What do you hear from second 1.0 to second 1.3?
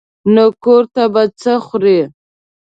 به